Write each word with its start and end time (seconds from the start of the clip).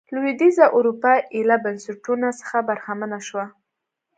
لوېدیځه 0.13 0.65
اروپا 0.77 1.13
ایله 1.35 1.57
بنسټونو 1.63 2.27
څخه 2.39 2.57
برخمنه 2.69 3.19
شوه. 3.27 3.45